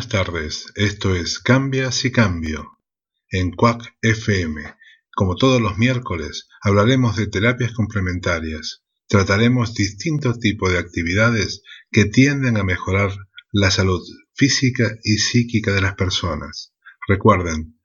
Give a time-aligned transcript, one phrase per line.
[0.00, 2.78] Buenas tardes, esto es Cambia si cambio
[3.28, 4.74] en Quack FM.
[5.14, 8.82] Como todos los miércoles, hablaremos de terapias complementarias.
[9.08, 13.10] Trataremos distintos tipos de actividades que tienden a mejorar
[13.52, 14.00] la salud
[14.34, 16.72] física y psíquica de las personas.
[17.06, 17.78] Recuerden,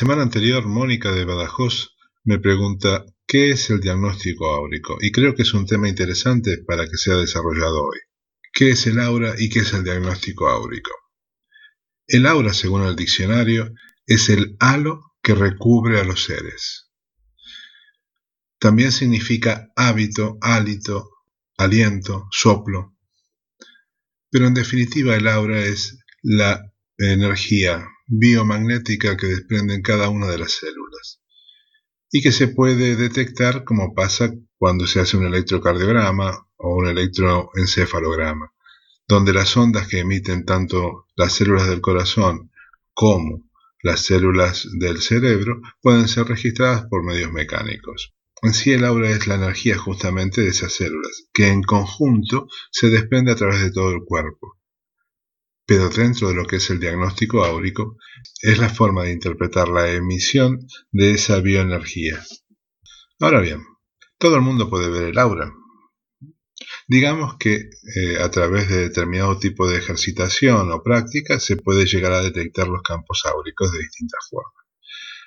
[0.00, 4.96] Semana anterior, Mónica de Badajoz me pregunta ¿qué es el diagnóstico áurico?
[4.98, 7.98] Y creo que es un tema interesante para que sea desarrollado hoy.
[8.50, 10.90] ¿Qué es el aura y qué es el diagnóstico áurico?
[12.06, 13.74] El aura, según el diccionario,
[14.06, 16.88] es el halo que recubre a los seres.
[18.58, 21.10] También significa hábito, hálito,
[21.58, 22.96] aliento, soplo.
[24.30, 30.50] Pero en definitiva el aura es la energía biomagnética que desprenden cada una de las
[30.50, 31.20] células
[32.10, 38.52] y que se puede detectar como pasa cuando se hace un electrocardiograma o un electroencefalograma,
[39.06, 42.50] donde las ondas que emiten tanto las células del corazón
[42.94, 43.48] como
[43.80, 48.12] las células del cerebro pueden ser registradas por medios mecánicos.
[48.42, 52.88] En sí el aura es la energía justamente de esas células, que en conjunto se
[52.88, 54.59] desprende a través de todo el cuerpo
[55.70, 57.96] pero dentro de lo que es el diagnóstico áurico,
[58.42, 62.20] es la forma de interpretar la emisión de esa bioenergía.
[63.20, 63.64] Ahora bien,
[64.18, 65.54] todo el mundo puede ver el aura.
[66.88, 72.14] Digamos que eh, a través de determinado tipo de ejercitación o práctica se puede llegar
[72.14, 74.64] a detectar los campos áuricos de distintas formas.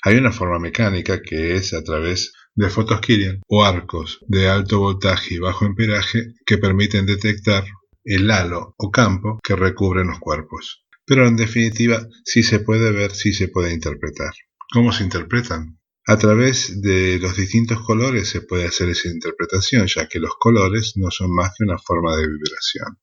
[0.01, 2.99] Hay una forma mecánica que es a través de fotos
[3.47, 7.63] o arcos de alto voltaje y bajo amperaje que permiten detectar
[8.03, 10.85] el halo o campo que recubren los cuerpos.
[11.05, 14.33] Pero en definitiva, sí se puede ver, sí se puede interpretar.
[14.71, 15.79] ¿Cómo se interpretan?
[16.05, 20.93] A través de los distintos colores se puede hacer esa interpretación, ya que los colores
[20.97, 22.99] no son más que una forma de vibración.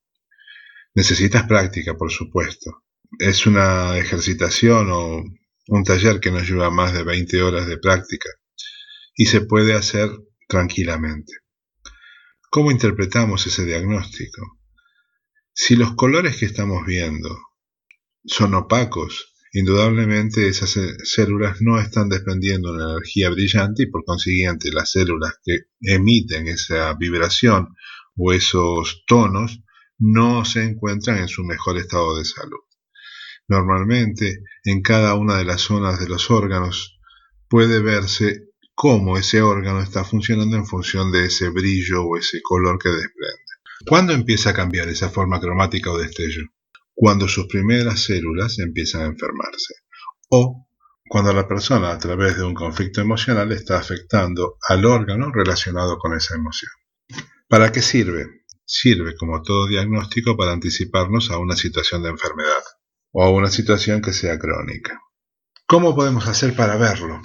[0.93, 2.83] Necesitas práctica, por supuesto.
[3.17, 5.23] Es una ejercitación o
[5.67, 8.29] un taller que nos lleva más de 20 horas de práctica
[9.15, 10.09] y se puede hacer
[10.47, 11.33] tranquilamente.
[12.49, 14.60] ¿Cómo interpretamos ese diagnóstico?
[15.53, 17.29] Si los colores que estamos viendo
[18.25, 24.91] son opacos, indudablemente esas células no están desprendiendo una energía brillante y por consiguiente las
[24.91, 27.75] células que emiten esa vibración
[28.15, 29.61] o esos tonos
[29.97, 32.61] no se encuentran en su mejor estado de salud.
[33.49, 36.97] Normalmente en cada una de las zonas de los órganos
[37.49, 42.79] puede verse cómo ese órgano está funcionando en función de ese brillo o ese color
[42.79, 43.50] que desprende.
[43.87, 46.47] ¿Cuándo empieza a cambiar esa forma cromática o destello?
[46.93, 49.75] Cuando sus primeras células empiezan a enfermarse
[50.29, 50.67] o
[51.07, 56.13] cuando la persona a través de un conflicto emocional está afectando al órgano relacionado con
[56.13, 56.71] esa emoción.
[57.49, 58.45] ¿Para qué sirve?
[58.65, 62.63] Sirve como todo diagnóstico para anticiparnos a una situación de enfermedad
[63.11, 65.01] o a una situación que sea crónica.
[65.65, 67.21] ¿Cómo podemos hacer para verlo?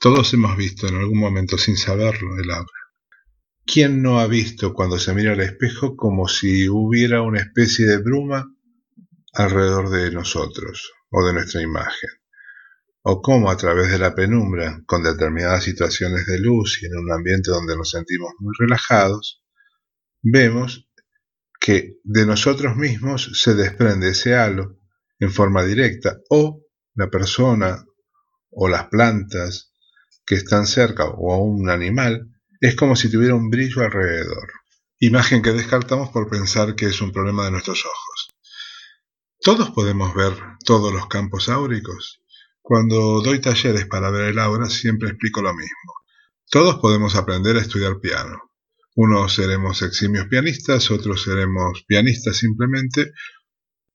[0.00, 2.83] Todos hemos visto en algún momento sin saberlo el aura.
[3.66, 7.96] ¿Quién no ha visto cuando se mira al espejo como si hubiera una especie de
[7.96, 8.54] bruma
[9.32, 12.10] alrededor de nosotros o de nuestra imagen?
[13.02, 17.10] O cómo a través de la penumbra, con determinadas situaciones de luz y en un
[17.10, 19.42] ambiente donde nos sentimos muy relajados,
[20.22, 20.86] vemos
[21.58, 24.78] que de nosotros mismos se desprende ese halo
[25.18, 26.62] en forma directa o
[26.94, 27.82] la persona
[28.50, 29.72] o las plantas
[30.26, 32.33] que están cerca o un animal
[32.64, 34.50] es como si tuviera un brillo alrededor.
[34.98, 38.28] Imagen que descartamos por pensar que es un problema de nuestros ojos.
[39.38, 40.32] ¿Todos podemos ver
[40.64, 42.22] todos los campos áuricos?
[42.62, 45.92] Cuando doy talleres para ver el aura siempre explico lo mismo.
[46.50, 48.40] Todos podemos aprender a estudiar piano.
[48.94, 53.12] Unos seremos eximios pianistas, otros seremos pianistas simplemente,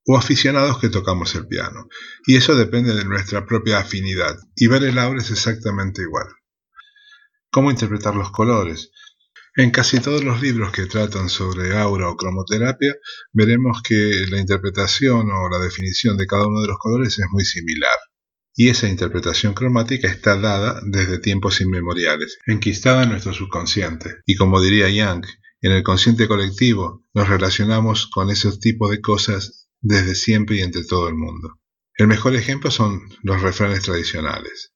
[0.06, 1.88] o aficionados que tocamos el piano.
[2.28, 4.38] Y eso depende de nuestra propia afinidad.
[4.56, 6.28] Y ver el aura es exactamente igual.
[7.52, 8.92] ¿Cómo interpretar los colores?
[9.56, 12.94] En casi todos los libros que tratan sobre aura o cromoterapia,
[13.34, 17.44] veremos que la interpretación o la definición de cada uno de los colores es muy
[17.44, 17.98] similar.
[18.54, 24.18] Y esa interpretación cromática está dada desde tiempos inmemoriales, enquistada en nuestro subconsciente.
[24.28, 25.26] Y como diría Young,
[25.62, 30.84] en el consciente colectivo nos relacionamos con ese tipo de cosas desde siempre y entre
[30.84, 31.60] todo el mundo.
[31.96, 34.72] El mejor ejemplo son los refranes tradicionales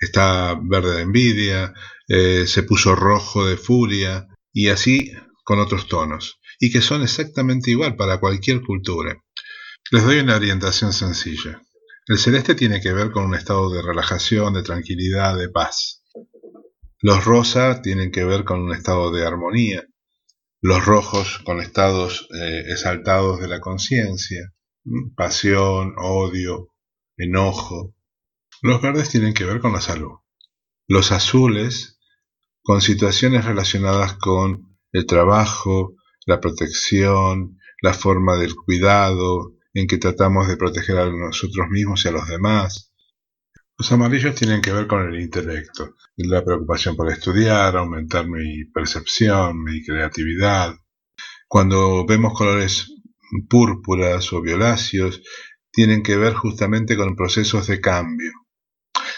[0.00, 1.74] está verde de envidia,
[2.12, 5.12] eh, se puso rojo de furia, y así
[5.44, 9.16] con otros tonos, y que son exactamente igual para cualquier cultura.
[9.92, 11.62] Les doy una orientación sencilla.
[12.08, 16.02] El celeste tiene que ver con un estado de relajación, de tranquilidad, de paz.
[17.00, 19.86] Los rosa tienen que ver con un estado de armonía.
[20.60, 24.52] Los rojos con estados eh, exaltados de la conciencia,
[25.14, 26.74] pasión, odio,
[27.16, 27.94] enojo,
[28.62, 30.18] los verdes tienen que ver con la salud.
[30.88, 31.99] Los azules
[32.62, 35.94] con situaciones relacionadas con el trabajo,
[36.26, 42.08] la protección, la forma del cuidado, en que tratamos de proteger a nosotros mismos y
[42.08, 42.92] a los demás.
[43.78, 49.62] Los amarillos tienen que ver con el intelecto, la preocupación por estudiar, aumentar mi percepción,
[49.62, 50.74] mi creatividad.
[51.48, 52.92] Cuando vemos colores
[53.48, 55.22] púrpuras o violáceos,
[55.72, 58.32] tienen que ver justamente con procesos de cambio,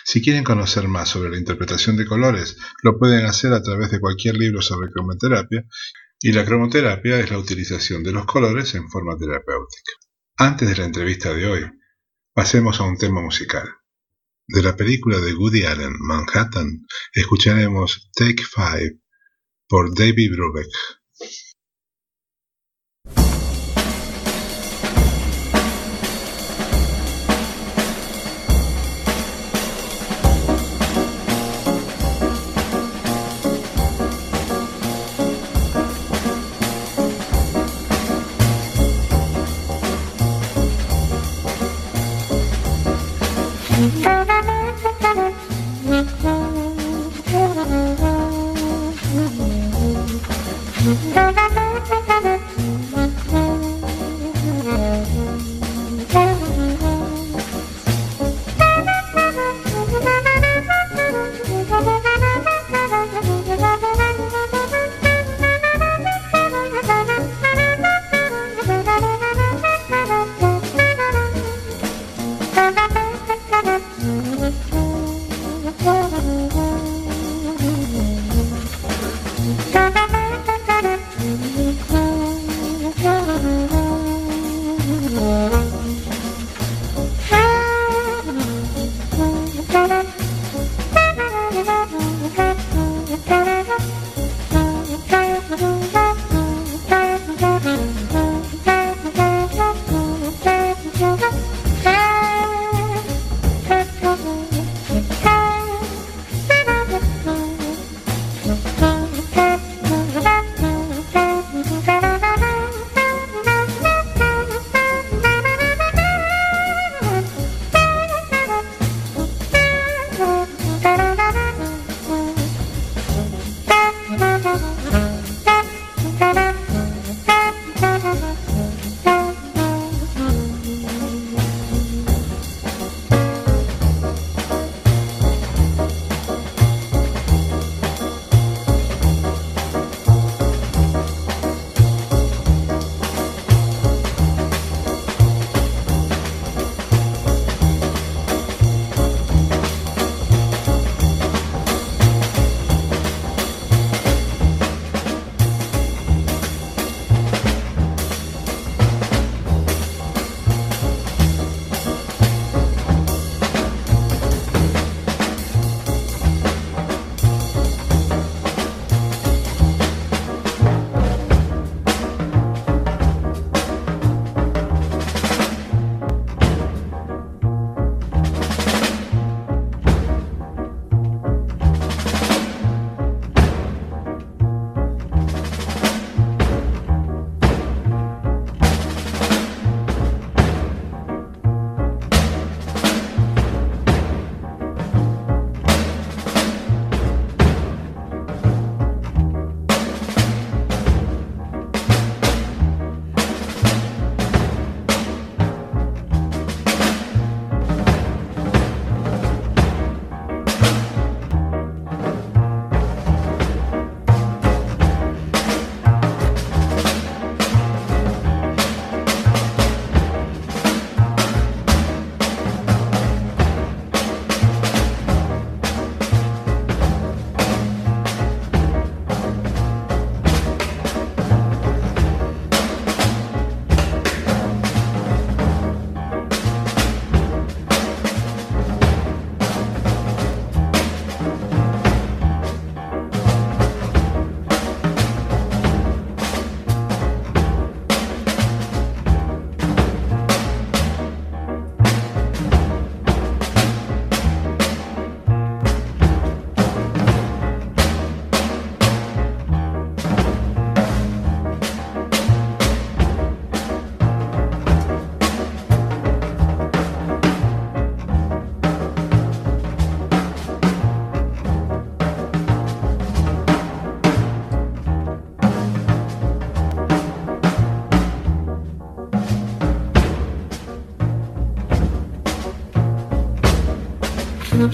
[0.04, 4.00] si quieren conocer más sobre la interpretación de colores, lo pueden hacer a través de
[4.00, 5.64] cualquier libro sobre cromoterapia,
[6.20, 9.92] y la cromoterapia es la utilización de los colores en forma terapéutica.
[10.36, 11.70] Antes de la entrevista de hoy,
[12.32, 13.68] pasemos a un tema musical.
[14.46, 18.98] De la película de Woody Allen, Manhattan, escucharemos Take Five
[19.68, 21.01] por David Brubeck.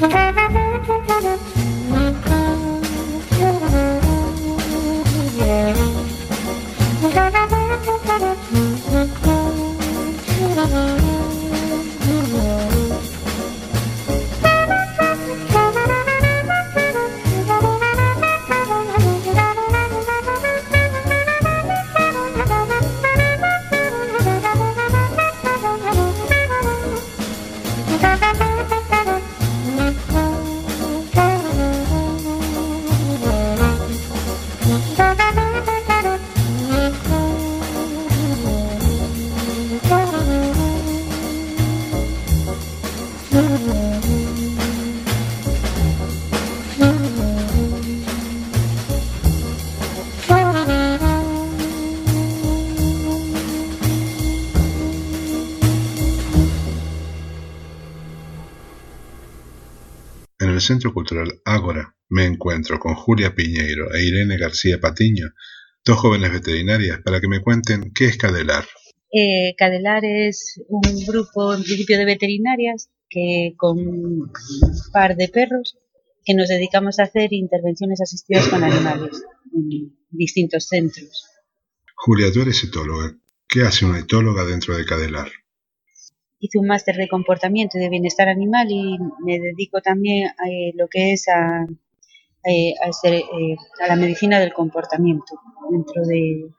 [0.00, 1.58] Thank you.
[60.69, 65.29] Centro Cultural Ágora me encuentro con Julia Piñeiro e Irene García Patiño,
[65.83, 68.67] dos jóvenes veterinarias, para que me cuenten qué es Cadelar.
[69.11, 74.31] Eh, Cadelar es un grupo en principio de veterinarias que con un
[74.93, 75.79] par de perros
[76.23, 79.23] que nos dedicamos a hacer intervenciones asistidas con animales
[79.55, 81.25] en distintos centros.
[81.95, 83.17] Julia, tú eres etóloga.
[83.49, 85.31] ¿Qué hace una etóloga dentro de Cadelar?
[86.40, 90.73] Hice un máster de comportamiento y de bienestar animal y me dedico también a eh,
[90.75, 91.66] lo que es a,
[92.45, 95.40] eh, eh, a, la medicina del comportamiento
[95.71, 96.50] dentro de,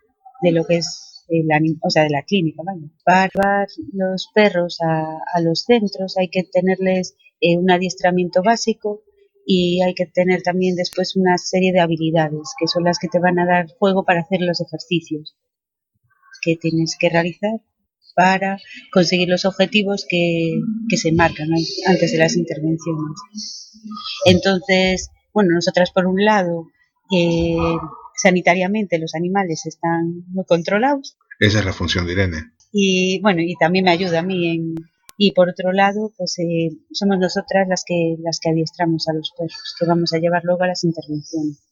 [0.52, 2.64] lo que es la, o sea, de la clínica.
[3.06, 9.04] Para llevar los perros a, a, los centros hay que tenerles un adiestramiento básico
[9.46, 13.20] y hay que tener también después una serie de habilidades que son las que te
[13.20, 15.38] van a dar juego para hacer los ejercicios
[16.42, 17.62] que tienes que realizar
[18.20, 18.58] para
[18.92, 20.60] conseguir los objetivos que,
[20.98, 21.48] se marcan
[21.88, 23.72] antes de las intervenciones.
[24.26, 26.68] Entonces, bueno, nosotras por un lado,
[27.16, 27.56] eh,
[28.22, 31.16] sanitariamente los animales están muy controlados.
[31.40, 32.52] Esa es la función de Irene.
[32.74, 34.76] Y bueno, y también me ayuda a mí en,
[35.18, 39.32] y por otro lado, pues eh, somos nosotras las que las que adiestramos a los
[39.32, 41.64] perros, que vamos a llevar luego a las intervenciones.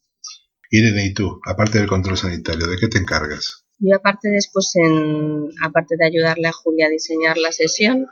[0.72, 3.67] Irene, ¿y tú, aparte del control sanitario, de qué te encargas?
[3.80, 8.08] Yo aparte después, en, aparte de ayudarle a Julia a diseñar la sesión,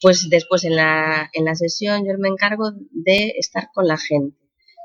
[0.00, 4.36] pues después en la, en la sesión yo me encargo de estar con la gente.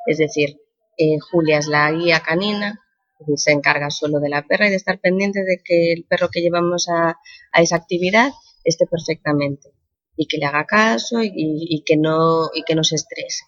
[0.05, 0.57] Es decir,
[0.97, 2.83] eh, Julia es la guía canina,
[3.27, 6.29] y se encarga solo de la perra y de estar pendiente de que el perro
[6.29, 7.17] que llevamos a,
[7.51, 8.31] a esa actividad
[8.63, 9.69] esté perfectamente
[10.15, 13.43] y que le haga caso y, y, que no, y que no se estrese.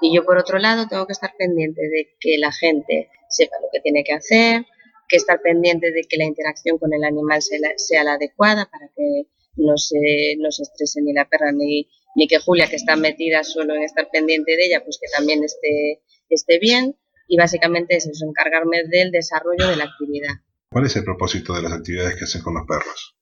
[0.00, 3.68] Y yo por otro lado tengo que estar pendiente de que la gente sepa lo
[3.72, 4.66] que tiene que hacer,
[5.10, 9.26] que estar pendiente de que la interacción con el animal sea la, adecuada para que
[9.56, 13.42] no se, no se estrese ni la perra ni, ni que Julia, que está metida
[13.42, 16.96] solo en estar pendiente de ella, pues que también esté, esté bien.
[17.26, 20.34] Y básicamente es eso, encargarme del desarrollo de la actividad.
[20.70, 23.16] ¿Cuál es el propósito de las actividades que hacen con los perros?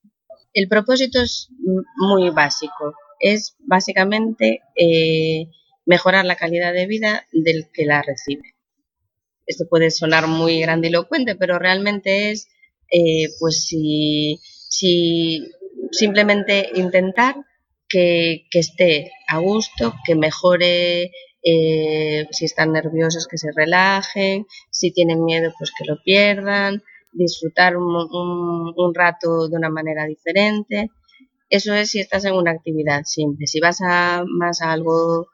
[0.53, 1.49] El propósito es
[1.97, 2.95] muy básico.
[3.19, 5.47] Es básicamente eh,
[5.85, 8.55] mejorar la calidad de vida del que la recibe
[9.49, 12.47] esto puede sonar muy grandilocuente, pero realmente es,
[12.91, 14.39] eh, pues si,
[15.91, 17.35] simplemente intentar
[17.87, 25.25] que, esté a gusto, que mejore, eh, si están nerviosos que se relajen, si tienen
[25.25, 27.95] miedo pues que lo pierdan, disfrutar un,
[28.75, 30.91] un rato de una manera diferente.
[31.49, 33.47] Eso es si estás en una actividad simple.
[33.47, 35.27] Si vas a más a algo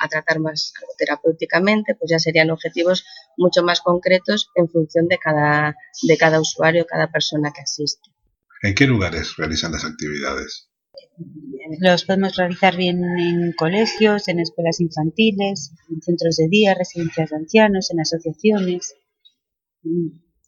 [0.00, 3.04] a tratar más terapéuticamente, pues ya serían objetivos
[3.36, 8.10] mucho más concretos en función de cada, de cada usuario, cada persona que asiste.
[8.62, 10.70] ¿En qué lugares realizan las actividades?
[11.80, 17.36] Los podemos realizar bien en colegios, en escuelas infantiles, en centros de día, residencias de
[17.36, 18.94] ancianos, en asociaciones.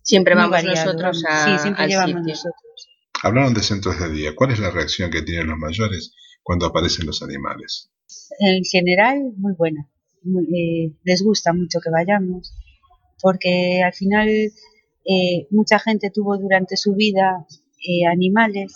[0.02, 2.88] Siempre vamos nosotros a, sí, siempre llevamos nosotros.
[3.22, 4.34] Hablaron de centros de día.
[4.34, 7.90] ¿Cuál es la reacción que tienen los mayores cuando aparecen los animales?
[8.38, 9.88] En general muy buena.
[10.24, 12.52] Eh, les gusta mucho que vayamos,
[13.20, 17.46] porque al final eh, mucha gente tuvo durante su vida
[17.88, 18.74] eh, animales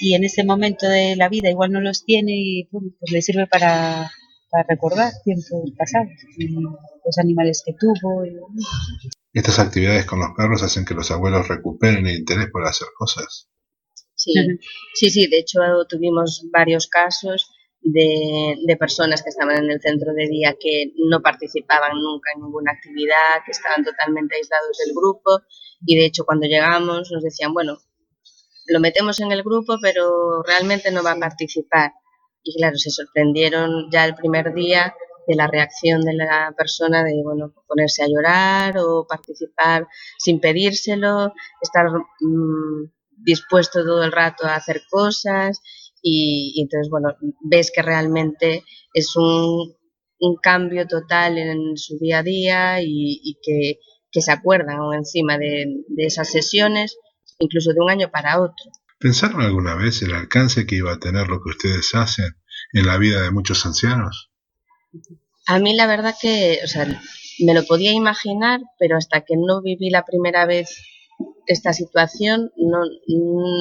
[0.00, 3.46] y en ese momento de la vida igual no los tiene y pues le sirve
[3.46, 4.10] para,
[4.68, 8.24] recordar tiempos pasados y los animales que tuvo.
[9.32, 13.48] Estas actividades con los perros hacen que los abuelos recuperen el interés por hacer cosas.
[14.14, 14.32] Sí,
[14.94, 15.58] sí, sí, de hecho
[15.88, 17.50] tuvimos varios casos
[17.84, 22.72] de, personas que estaban en el centro de día que no participaban nunca en ninguna
[22.72, 25.42] actividad, que estaban totalmente aislados del grupo.
[25.86, 27.78] Y de hecho cuando llegamos nos decían, bueno,
[28.66, 31.92] lo metemos en el grupo pero realmente no va a participar.
[32.42, 34.94] y claro, se sorprendieron ya el primer día
[35.26, 39.86] de la reacción de la persona de bueno ponerse a llorar o participar
[40.18, 41.86] sin pedírselo, estar
[42.20, 42.90] mm,
[43.24, 45.60] dispuesto todo el rato a hacer cosas
[46.06, 48.62] y, entonces bueno ves que realmente
[48.92, 49.74] es un,
[50.20, 53.80] un, cambio total en su día a día y, que,
[54.12, 56.96] que, se acuerdan encima de, de esas sesiones
[57.38, 58.70] incluso de un año para otro.
[58.98, 62.36] ¿Pensaron alguna vez el alcance que iba a tener lo que ustedes hacen
[62.72, 64.30] en la vida de muchos ancianos?
[65.46, 66.86] A mí la verdad que, o sea,
[67.40, 70.80] me lo podía imaginar, pero hasta que no viví la primera vez
[71.46, 72.82] esta situación, no,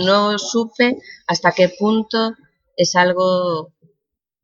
[0.06, 2.34] no supe hasta qué punto
[2.78, 3.74] es algo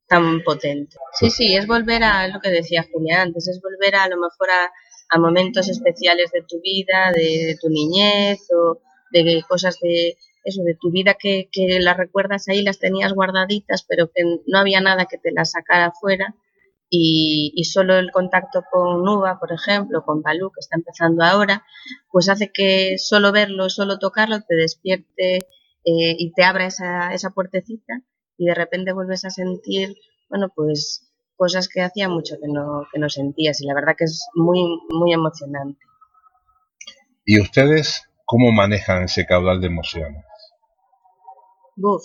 [0.08, 0.98] tan potente.
[1.13, 4.50] Sí, sí, es volver a lo que decía Julia antes, es volver a, lo mejor
[4.50, 8.80] a, momentos especiales de tu vida, de, tu niñez o
[9.12, 13.86] de cosas de eso, de tu vida que, que las recuerdas ahí, las tenías guardaditas,
[13.88, 16.36] pero que no había nada que te las sacara afuera
[16.89, 21.63] y, solo el contacto con Nuba, por ejemplo, con Balú, que está empezando ahora,
[22.12, 27.30] pues hace que solo verlo, solo tocarlo te despierte eh, y te abra esa, esa
[27.30, 28.02] puertecita
[28.38, 29.95] y de repente vuelves a sentir,
[30.30, 34.06] bueno, pues cosas que hacía mucho que no, que no sentías y la verdad que
[34.06, 35.80] es muy, muy emocionante.
[37.23, 40.25] ¿Y ustedes cómo manejan ese caudal de emociones?
[41.75, 42.04] Buf.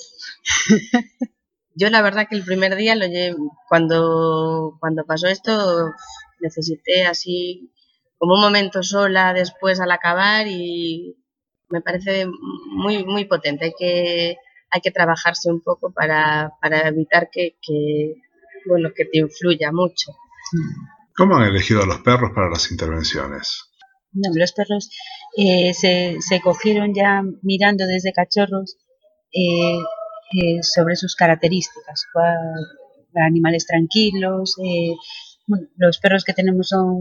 [1.75, 3.07] Yo la verdad que el primer día lo
[3.69, 5.93] cuando, cuando pasó esto
[6.41, 7.73] necesité así
[8.19, 11.17] como un momento sola después al acabar y
[11.69, 13.67] me parece muy muy potente.
[13.67, 14.37] Hay que,
[14.71, 16.53] hay que trabajarse un poco para,
[16.87, 17.57] evitar que,
[18.67, 20.13] bueno, que te influya mucho.
[21.17, 23.65] ¿Cómo han elegido a los perros para las intervenciones?
[24.13, 24.91] No, los perros
[25.37, 28.77] eh, se, se cogieron ya mirando desde cachorros
[29.33, 29.79] eh,
[30.33, 32.07] eh, sobre sus características,
[33.15, 34.95] animales tranquilos, eh,
[35.77, 36.97] los perros que tenemos son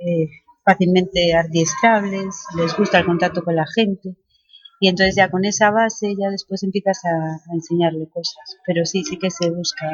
[0.00, 0.28] eh,
[0.64, 4.16] fácilmente adiestrables, les gusta el contacto con la gente
[4.80, 9.18] y entonces ya con esa base ya después empiezas a, enseñarle cosas, pero sí, sí
[9.18, 9.86] que se busca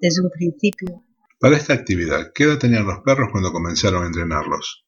[0.00, 1.02] desde un principio.
[1.40, 4.84] Para esta actividad, ¿qué edad tenían los perros cuando comenzaron a entrenarlos?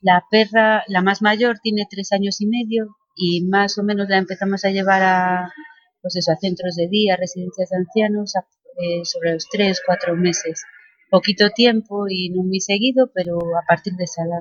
[0.00, 4.18] La perra, la más mayor, tiene tres años y medio y más o menos la
[4.18, 5.52] empezamos a llevar a,
[6.02, 10.62] pues eso, a centros de día, residencias de ancianos, eh, sobre los tres, cuatro meses.
[11.10, 14.40] Poquito tiempo y no muy seguido, pero a partir de esa edad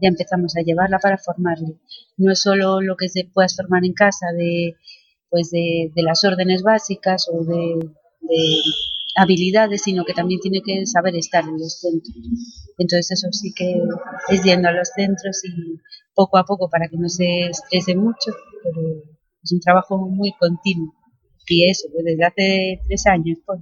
[0.00, 1.74] ya, empezamos a llevarla para formarle.
[2.16, 4.76] No es solo lo que se pueda formar en casa de,
[5.28, 7.90] pues de, de las órdenes básicas o de,
[8.20, 8.56] de
[9.16, 12.14] habilidades, sino que también tiene que saber estar en los centros.
[12.78, 13.74] Entonces eso sí que
[14.28, 15.80] es yendo a los centros y
[16.14, 19.13] poco a poco para que no se estrese mucho, pero
[19.44, 20.94] es un trabajo muy continuo.
[21.46, 23.38] Y eso, pues desde hace tres años.
[23.44, 23.60] Pues.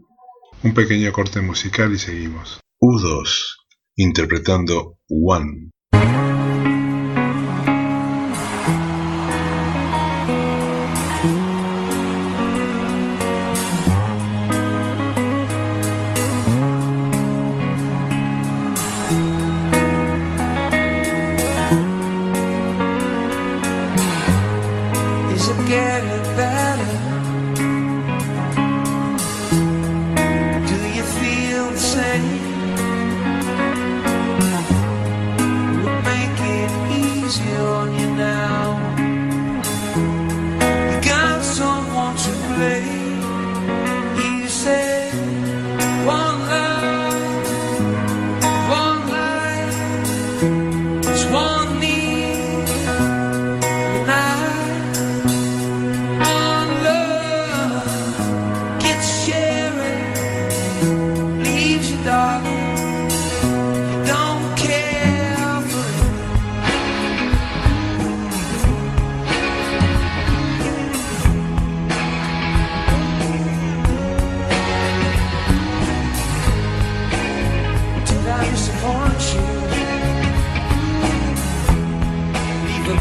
[0.62, 2.60] Un pequeño corte musical y seguimos.
[2.80, 3.56] U2,
[3.96, 5.71] interpretando One.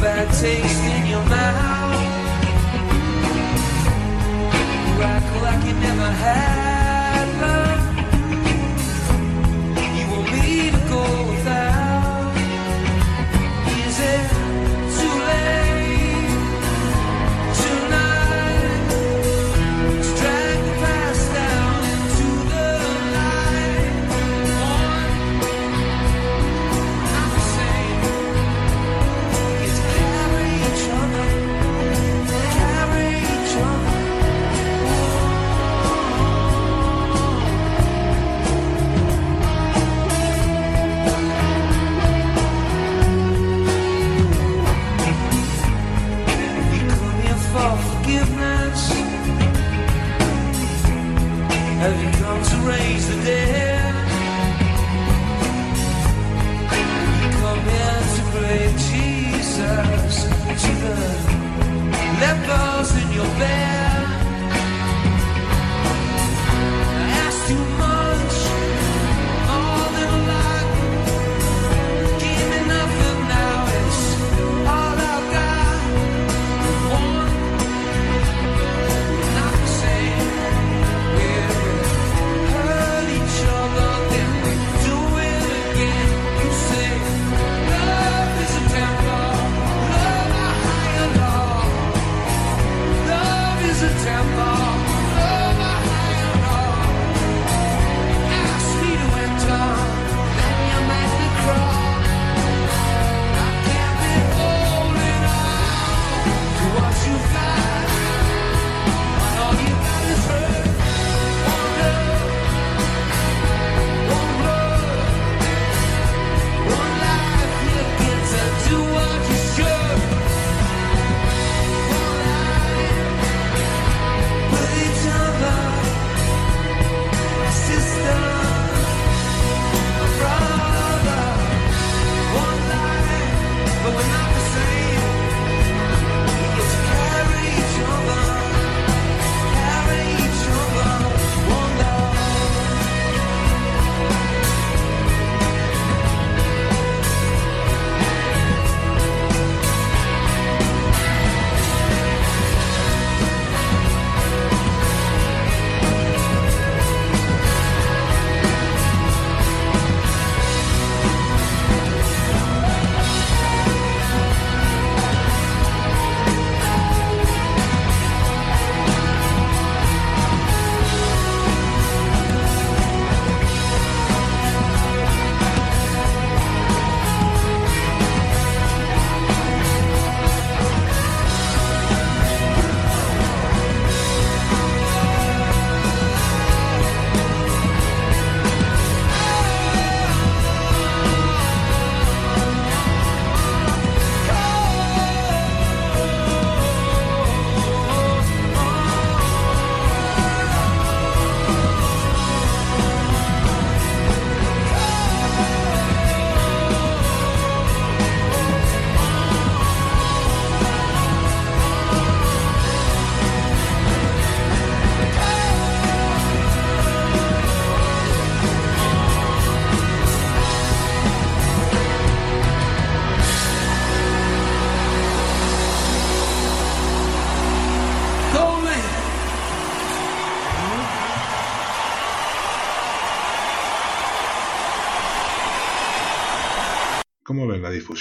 [0.02, 2.02] bad taste in your mouth.
[4.88, 6.61] You act like you never had.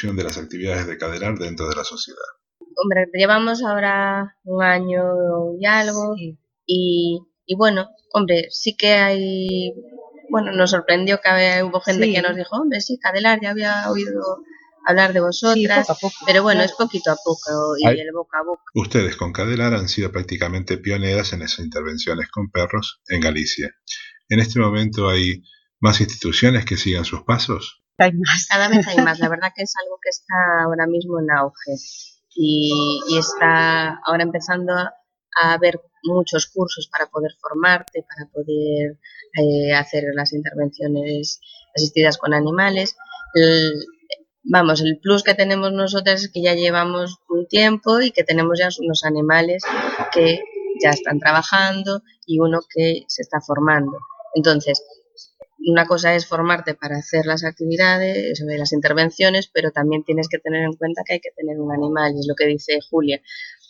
[0.09, 2.19] De las actividades de Cadelar dentro de la sociedad?
[2.77, 5.05] Hombre, llevamos ahora un año
[5.59, 6.15] y algo
[6.67, 7.21] y,
[7.57, 9.75] bueno, hombre, sí que hay,
[10.31, 14.43] bueno, nos sorprendió que hubo gente que nos dijo, hombre, sí, Cadelar ya había oído
[14.87, 15.87] hablar de vosotras,
[16.25, 18.63] pero bueno, es poquito a poco y el boca a boca.
[18.75, 23.71] Ustedes con Cadelar han sido prácticamente pioneras en esas intervenciones con perros en Galicia.
[24.29, 25.43] En este momento hay
[25.81, 27.80] más instituciones que sigan sus pasos
[28.13, 28.47] más.
[28.49, 29.19] Cada vez hay más.
[29.19, 31.77] La verdad que es algo que está ahora mismo en auge
[32.35, 32.71] y,
[33.19, 34.95] está ahora empezando a,
[35.43, 38.99] haber muchos cursos para poder formarte, para poder
[39.39, 41.41] eh, hacer las intervenciones
[41.75, 42.97] asistidas con animales.
[44.43, 48.59] vamos, el plus que tenemos nosotros es que ya llevamos un tiempo y que tenemos
[48.59, 49.63] ya unos animales
[50.13, 50.41] que
[50.83, 53.99] ya están trabajando y uno que se está formando.
[54.35, 54.83] Entonces,
[55.66, 60.62] una cosa es formarte para hacer las actividades, las intervenciones, pero también tienes que tener
[60.62, 63.20] en cuenta que hay que tener un animal, y es lo que dice Julia,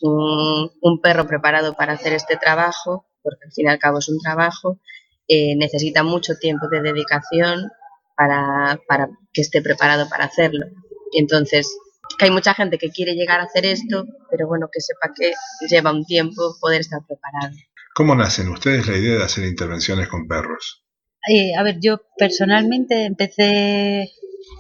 [0.03, 4.19] un, perro preparado para hacer este trabajo, porque al fin y al cabo es un
[4.21, 4.79] trabajo,
[5.27, 7.71] eh, necesita mucho tiempo de dedicación
[8.17, 10.67] para, que esté preparado para hacerlo.
[11.13, 11.77] Entonces,
[12.19, 15.33] que hay mucha gente que quiere llegar a hacer esto, pero bueno, que sepa que
[15.69, 17.57] lleva un tiempo poder estar preparado.
[17.95, 20.85] ¿Cómo nacen ustedes la idea de hacer intervenciones con perros?
[21.29, 24.11] Eh, a ver, yo personalmente empecé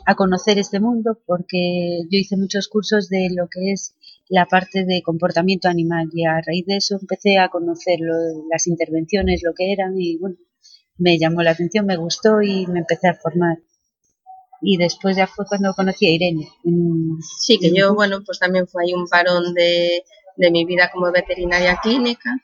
[0.06, 3.94] a conocer este mundo porque yo hice muchos cursos de lo que es
[4.28, 7.98] la parte de comportamiento animal y a raíz de eso empecé a conocer
[8.50, 10.36] las intervenciones, lo que eran y bueno,
[10.98, 13.58] me llamó la atención, me gustó y me empecé a formar.
[14.62, 16.46] Y después ya fue cuando conocí a Irene.
[17.40, 20.04] sí, que yo, bueno, pues también fue ahí un parón de,
[20.36, 22.36] de mi vida como veterinaria clínica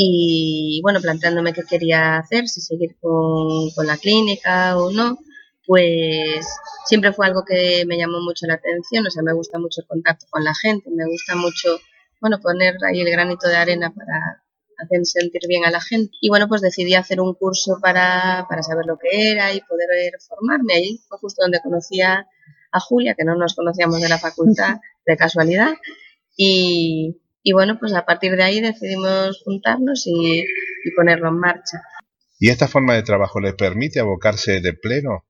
[0.00, 5.18] y bueno, planteándome qué quería hacer, si seguir con, con, la clínica o no,
[5.66, 6.46] pues
[6.86, 9.88] siempre fue algo que me llamó mucho la atención, o sea, me gusta mucho el
[9.88, 11.80] contacto con la gente, me gusta mucho,
[12.20, 14.44] bueno, poner ahí el granito de arena para
[14.78, 16.12] hacer sentir bien a la gente.
[16.20, 20.12] Y bueno, pues decidí hacer un curso para, para saber lo que era y poder
[20.28, 20.74] formarme.
[20.74, 22.24] Ahí fue justo donde conocí a,
[22.70, 25.74] a Julia, que no nos conocíamos de la facultad de casualidad.
[26.36, 27.16] Y,
[27.48, 30.44] y bueno, pues a partir de ahí decidimos juntarnos y,
[30.94, 31.80] ponerlo en marcha.
[32.38, 35.24] ¿Y esta forma de trabajo le permite abocarse de pleno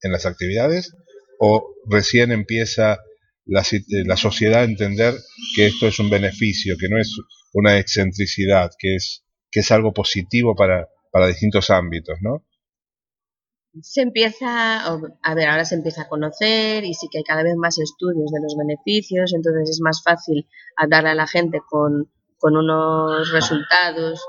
[0.00, 0.92] en las actividades
[1.38, 2.98] o recién empieza
[3.44, 3.64] la,
[4.04, 5.14] la, sociedad a entender
[5.54, 7.16] que esto es un beneficio, que no es
[7.52, 12.44] una excentricidad, que es, que es algo positivo para, para distintos ámbitos, ¿no?
[13.80, 17.56] Se empieza, a ver, ahora se empieza a conocer y sí que hay cada vez
[17.56, 22.10] más estudios de los beneficios, entonces es más fácil hablarle a la gente con,
[22.42, 24.20] unos resultados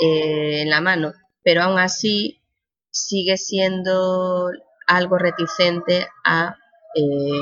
[0.00, 1.12] eh, en la mano,
[1.42, 2.42] pero aún así
[2.90, 4.50] sigue siendo
[4.86, 6.54] algo reticente a,
[6.94, 7.40] eh,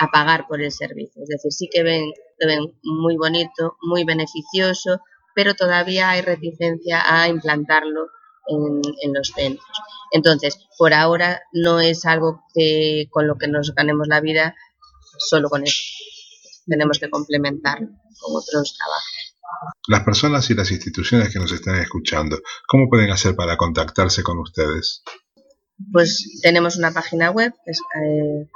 [0.00, 1.22] a pagar por el servicio.
[1.22, 5.00] Es decir, sí que ven, lo ven muy bonito, muy beneficioso,
[5.34, 8.08] pero todavía hay reticencia a implantarlo
[8.48, 9.66] en, en, los centros.
[10.12, 14.54] Entonces, por ahora no es algo que con lo que nos ganemos la vida
[15.18, 15.82] solo con eso.
[16.66, 19.34] Tenemos que complementarlo con otros trabajos.
[19.88, 24.38] Las personas y las instituciones que nos están escuchando, ¿cómo pueden hacer para contactarse con
[24.38, 25.02] ustedes?
[25.92, 28.48] Pues tenemos una página web, que es eh,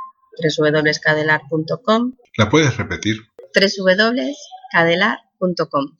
[0.59, 2.17] www.cadelar.com.
[2.37, 3.23] ¿La puedes repetir?
[3.55, 5.97] www.cadelar.com.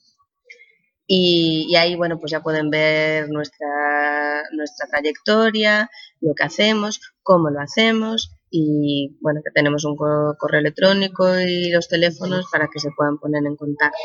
[1.05, 5.89] Y, y, ahí, bueno, pues ya pueden ver nuestra, nuestra trayectoria,
[6.21, 11.87] lo que hacemos, cómo lo hacemos y, bueno, que tenemos un correo electrónico y los
[11.87, 13.97] teléfonos para que se puedan poner en contacto.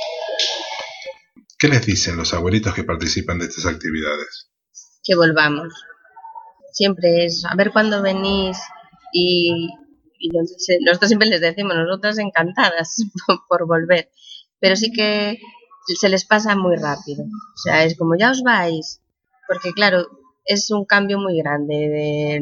[1.58, 4.48] ¿Qué les dicen los abuelitos que participan de estas actividades?
[5.02, 5.74] Que volvamos.
[6.72, 8.56] Siempre es, a ver cuándo venís
[9.12, 9.68] y,
[10.86, 12.96] nosotros siempre les decimos, nosotras encantadas
[13.48, 14.10] por, volver,
[14.60, 15.38] pero sí que
[15.96, 17.24] se les pasa muy rápido.
[17.24, 19.00] O sea, es como ya os vais,
[19.46, 20.06] porque claro,
[20.44, 22.40] es un cambio muy grande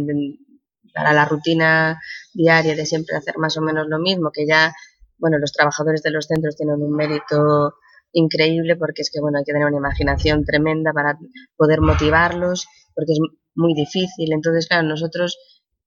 [0.95, 2.01] para la rutina
[2.33, 4.75] diaria de siempre hacer más o menos lo mismo, que ya,
[5.19, 7.75] bueno, los trabajadores de los centros tienen un mérito
[8.13, 11.19] increíble porque es que bueno hay que tener una imaginación tremenda para
[11.57, 13.19] poder motivarlos porque es
[13.55, 14.33] muy difícil.
[14.33, 15.39] Entonces claro nosotros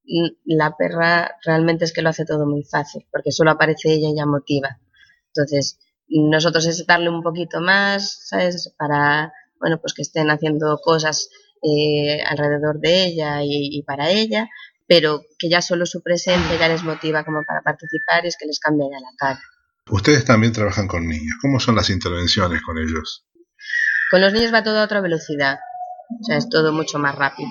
[0.05, 4.09] mm, la perra realmente es que lo hace todo muy fácil porque solo aparece ella
[4.09, 4.79] y ya motiva.
[5.33, 11.29] Entonces nosotros es darle un poquito más sabes para bueno pues que estén haciendo cosas
[11.61, 14.49] eh, alrededor de ella y, y para ella
[14.87, 18.47] pero que ya solo su presencia ya les motiva como para participar y es que
[18.47, 19.39] les cambia ya la cara
[19.89, 21.37] Ustedes también trabajan con niños.
[21.41, 23.25] ¿Cómo son las intervenciones con ellos?
[24.11, 25.57] Con los niños va todo a otra velocidad.
[26.21, 27.49] O sea, es todo mucho más rápido.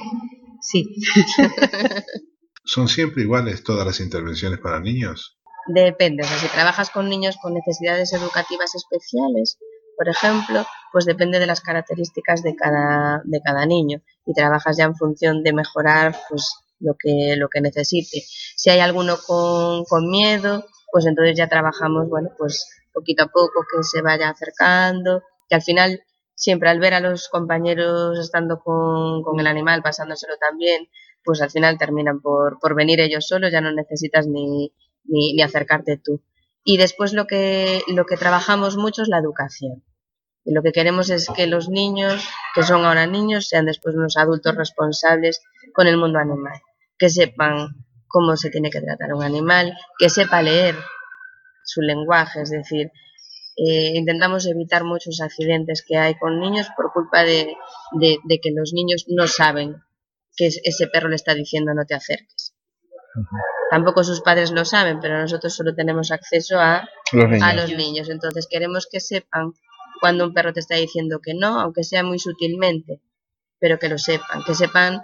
[0.61, 0.95] Sí.
[2.65, 5.38] ¿Son siempre iguales todas las intervenciones para niños?
[5.69, 6.23] Depende.
[6.23, 9.59] O sea, si trabajas con niños con necesidades educativas especiales,
[9.99, 14.85] por ejemplo, pues depende de las características de cada, de cada niño y trabajas ya
[14.85, 18.23] en función de mejorar pues lo que, lo que necesite.
[18.57, 23.67] Si hay alguno con, con miedo, pues entonces ya trabajamos, bueno, pues poquito a poco
[23.71, 26.01] que se vaya acercando, que al final
[26.35, 30.89] siempre al ver a los compañeros estando con, con el animal, pasándoselo también,
[31.25, 34.73] pues al final terminan por, por venir ellos solos, ya no necesitas ni,
[35.09, 36.23] ni, ni, acercarte tú.
[36.65, 39.83] Y después lo que, lo que trabajamos mucho es la educación.
[40.45, 44.17] Y lo que queremos es que los niños, que son ahora niños, sean después unos
[44.17, 45.43] adultos responsables
[45.75, 46.61] con el mundo animal,
[46.99, 47.69] que sepan
[48.07, 50.77] cómo se tiene que tratar un animal, que sepa leer
[51.65, 52.91] su lenguaje, es decir,
[53.57, 57.55] eh, intentamos evitar muchos accidentes que hay con niños por culpa de,
[57.99, 59.83] de, que los niños no saben
[60.37, 62.55] que ese perro le está diciendo no te acerques.
[63.71, 68.09] Tampoco sus padres lo saben, pero nosotros solo tenemos acceso a los, a los niños.
[68.09, 69.53] Entonces queremos que sepan
[70.01, 73.01] cuando un perro te está diciendo que no, aunque sea muy sutilmente,
[73.59, 75.03] pero que lo sepan, que sepan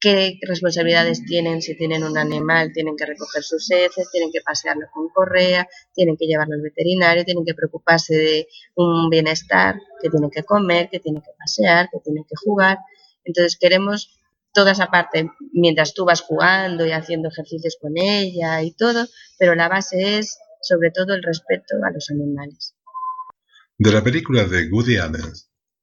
[0.00, 4.86] qué responsabilidades tienen si tienen un animal, tienen que recoger sus heces, tienen que pasearlo
[4.92, 10.30] con correa, tienen que llevarlo al veterinario, tienen que preocuparse de un bienestar, que tienen
[10.30, 12.78] que comer, que tienen que pasear, que tienen que jugar.
[13.24, 14.18] Entonces queremos
[14.52, 19.06] toda esa parte mientras tú vas jugando y haciendo ejercicios con ella y todo,
[19.38, 22.74] pero la base es sobre todo el respeto a los animales.
[23.78, 25.32] De la película de Woody Allen,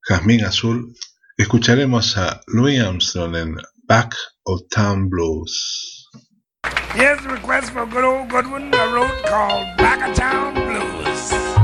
[0.02, 0.94] Jazmín Azul,
[1.38, 3.56] escucharemos a Louis Armstrong en
[3.88, 6.08] Back of Town Blues.
[6.94, 11.57] Here's a request for good old Goodwin, a road called Back of Town Blues.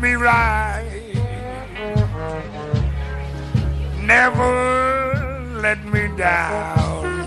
[0.00, 1.02] Me right.
[4.02, 7.26] Never let me down.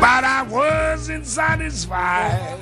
[0.00, 2.58] But I wasn't satisfied.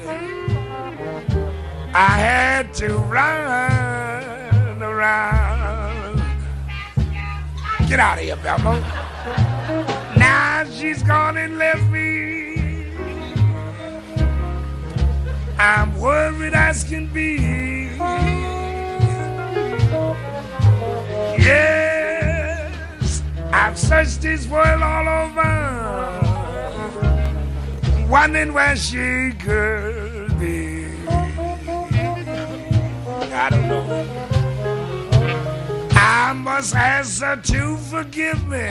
[1.94, 6.22] I had to run around.
[7.88, 8.80] Get out of here, Velma.
[10.16, 12.49] Now she's gone and left me.
[15.62, 17.36] I'm worried as can be.
[21.36, 25.44] Yes, I've searched this world all over,
[28.08, 30.86] wondering where she could be.
[33.32, 34.06] I don't know.
[35.92, 38.66] I must ask her to forgive me.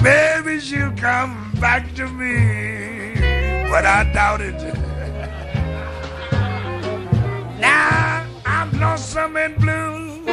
[0.00, 2.95] Maybe she'll come back to me,
[3.76, 4.58] but I doubt it.
[7.60, 10.24] Now I'm lonesome and blue.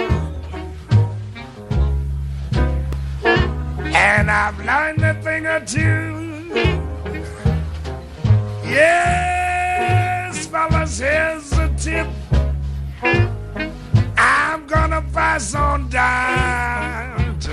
[3.93, 6.51] And I've learned a thing or two.
[8.63, 12.07] Yes, fellas, here's a tip.
[14.17, 17.51] I'm gonna pass on down to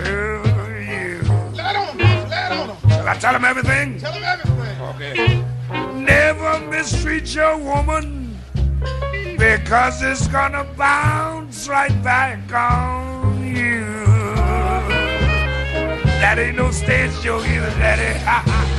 [0.89, 1.23] you.
[1.53, 2.91] Let on, boss, let on him.
[2.91, 3.99] Shall I tell him everything?
[3.99, 4.81] Tell him everything.
[4.95, 5.50] Okay.
[5.95, 8.39] Never mistreat your woman
[9.39, 13.85] because it's gonna bounce right back on you.
[16.21, 18.67] That ain't no stage joke either, Daddy.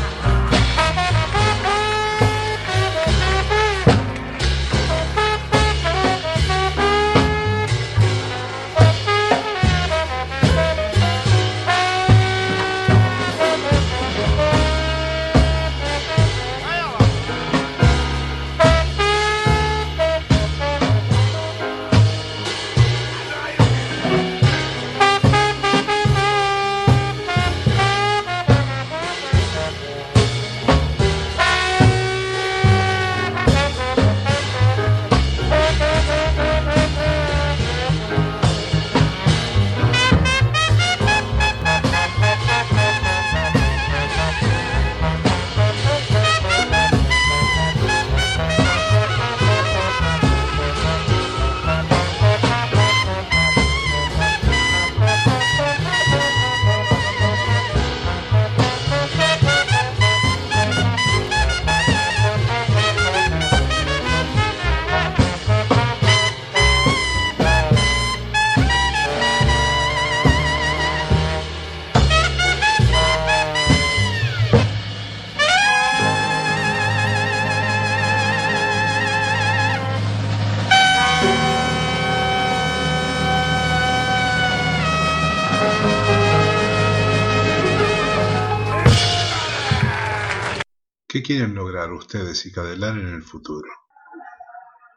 [92.11, 93.67] ustedes y Cadelar en el futuro?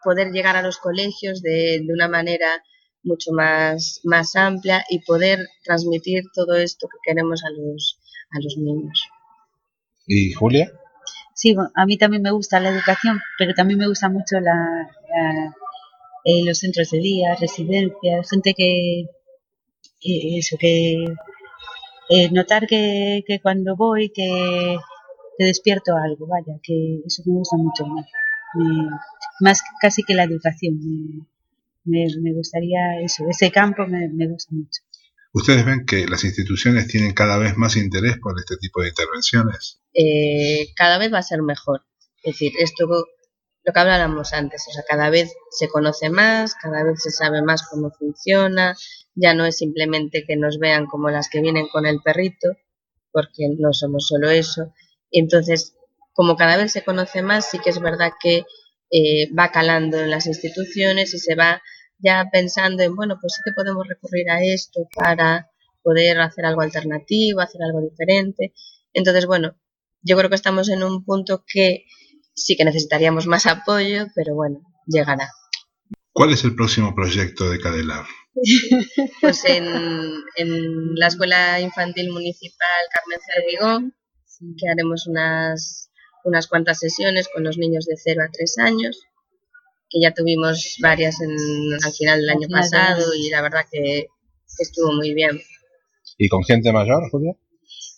[0.03, 2.63] poder llegar a los colegios de, de una manera
[3.05, 7.99] mucho más, más amplia y poder transmitir todo esto que queremos a los,
[8.33, 9.09] a los niños.
[10.07, 10.71] ¿Y Julia?
[11.35, 14.53] Sí, a mí también me gusta la educación, pero también me gusta mucho la,
[15.09, 15.55] la-
[16.25, 19.07] eh, los centros de día, residencias, gente que,
[20.01, 21.05] que eso, que
[22.11, 24.77] eh, notar que, que cuando voy que,
[25.39, 28.07] que despierto algo, vaya, que eso me gusta mucho más,
[28.55, 28.91] Me-
[29.41, 31.27] más casi que la educación, me,
[31.85, 34.83] me- me gustaría eso, ese campo me, me gusta mucho.
[35.33, 39.81] ¿Ustedes ven que las instituciones tienen cada vez más interés por este tipo de intervenciones?
[39.95, 41.83] eh, cada vez va a ser mejor.
[42.23, 46.85] Es decir, esto lo que hablábamos antes, o sea, cada vez se conoce más, cada
[46.85, 48.77] vez se sabe más cómo funciona,
[49.15, 52.49] ya no es simplemente que nos vean como las que vienen con el perrito,
[53.13, 54.73] porque no somos solo eso.
[55.15, 55.75] Entonces,
[56.13, 58.45] como cada vez se conoce más, sí que es verdad que
[58.91, 61.63] eh, va calando en las instituciones y se va
[61.99, 65.51] ya pensando en, bueno, pues sí que podemos recurrir a esto para
[65.83, 68.53] poder hacer algo alternativo, hacer algo diferente.
[68.93, 69.57] Entonces, bueno,
[70.03, 71.85] yo creo que estamos en un punto que
[72.35, 75.31] sí que necesitaríamos más apoyo, pero bueno, llegará.
[76.13, 78.05] ¿Cuál es el próximo proyecto de Cadelar?
[79.21, 79.65] Pues en,
[80.37, 83.95] en la Escuela Infantil Municipal Carmen Cervigón,
[84.39, 85.91] que haremos unas,
[86.25, 89.01] unas cuantas sesiones con los niños de 0 a 3 años,
[89.91, 91.31] que ya tuvimos varias en,
[91.85, 94.07] al final del año pasado y la verdad que,
[94.57, 95.41] que estuvo muy bien.
[96.19, 97.33] ¿Y con gente mayor, Julia?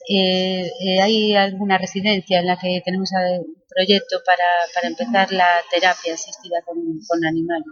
[0.08, 5.60] Eh, eh, hay alguna residencia en la que tenemos un proyecto para, para empezar la
[5.70, 6.76] terapia asistida con,
[7.08, 7.66] con animales.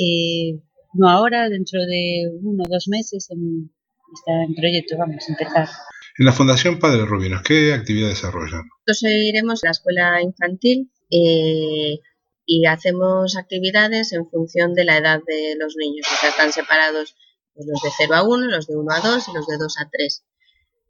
[0.00, 0.60] Eh,
[0.94, 3.70] no ahora, dentro de uno o dos meses en-
[4.14, 5.68] está en proyecto, vamos a empezar.
[6.16, 8.62] En la Fundación Padre Rubinos, ¿qué actividad desarrollan?
[8.86, 11.98] Nosotros iremos a la escuela infantil eh,
[12.46, 16.06] y hacemos actividades en función de la edad de los niños.
[16.12, 17.16] O sea, están separados
[17.52, 19.78] pues, los de 0 a 1, los de 1 a 2 y los de 2
[19.80, 20.24] a 3.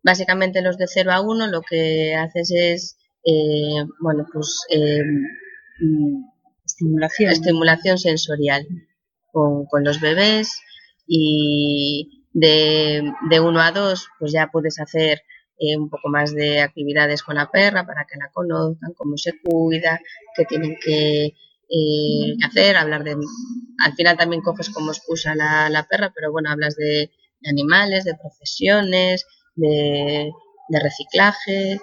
[0.03, 5.03] Básicamente los de 0 a 1 lo que haces es, eh, bueno, pues eh,
[5.81, 6.25] mm,
[6.67, 7.31] Estimulación.
[7.31, 8.67] estimulación sensorial
[9.33, 10.51] con, con los bebés
[11.07, 15.23] y de, de 1 a 2 pues ya puedes hacer
[15.59, 19.33] eh, un poco más de actividades con la perra para que la conozcan, cómo se
[19.41, 20.01] cuida,
[20.37, 23.17] qué tienen que eh, hacer, hablar de...
[23.85, 27.11] Al final también coges como excusa la, la perra, pero bueno, hablas de,
[27.41, 30.31] de animales, de profesiones, de,
[30.69, 31.81] de reciclaje.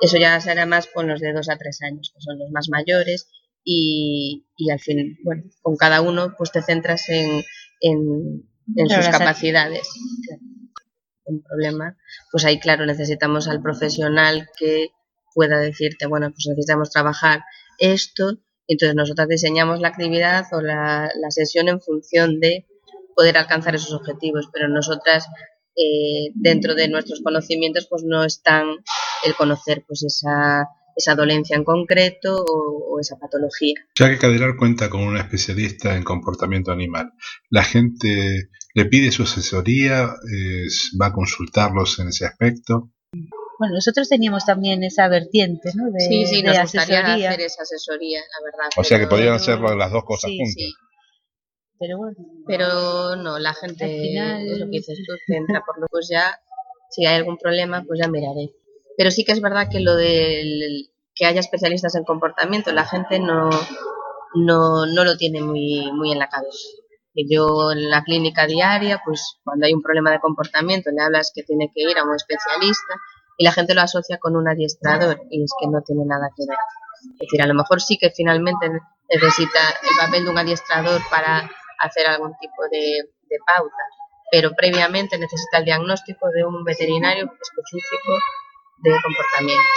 [0.00, 2.68] Eso ya será más con los de 2 a 3 años, que son los más
[2.68, 3.28] mayores
[3.64, 7.42] y, y al fin, bueno, con cada uno pues te centras en,
[7.80, 9.88] en, en sus capacidades.
[11.24, 11.96] Un problema,
[12.30, 14.88] pues ahí claro necesitamos al profesional que
[15.34, 17.40] pueda decirte, bueno, pues necesitamos trabajar
[17.78, 18.38] esto,
[18.68, 22.66] entonces nosotras diseñamos la actividad o la, la sesión en función de
[23.14, 25.26] poder alcanzar esos objetivos, pero nosotras
[25.76, 28.66] eh, dentro de nuestros conocimientos pues no están
[29.24, 33.74] el conocer pues esa, esa dolencia en concreto o, o esa patología.
[33.98, 37.12] Ya que Cadelar cuenta con una especialista en comportamiento animal,
[37.50, 40.08] ¿la gente le pide su asesoría?
[40.32, 42.90] Es- ¿Va a consultarlos en ese aspecto?
[43.58, 45.90] Bueno, nosotros teníamos también esa vertiente, ¿no?
[45.90, 48.70] De, sí, sí, de nos gustaría asesoría, hacer esa asesoría, la verdad.
[48.76, 50.54] O sea que podrían hacerlo las dos cosas Sí, juntas.
[50.56, 50.72] Sí,
[51.78, 52.16] pero bueno.
[52.46, 55.86] pero no, la gente, Al final- es lo que dices tú, que entra por lo
[55.90, 56.38] pues ya,
[56.90, 58.50] si hay algún problema, pues ya miraré.
[58.96, 63.18] Pero sí que es verdad que lo del que haya especialistas en comportamiento, la gente
[63.18, 63.48] no,
[64.34, 66.68] no, no lo tiene muy, muy en la cabeza.
[67.28, 71.42] Yo en la clínica diaria, pues cuando hay un problema de comportamiento, le hablas que
[71.42, 72.94] tiene que ir a un especialista
[73.38, 76.44] y la gente lo asocia con un adiestrador y es que no tiene nada que
[76.46, 76.58] ver.
[77.14, 78.68] Es decir, a lo mejor sí que finalmente
[79.08, 83.84] necesita el papel de un adiestrador para hacer algún tipo de, de pauta,
[84.30, 88.18] pero previamente necesita el diagnóstico de un veterinario específico
[88.78, 89.68] de comportamiento.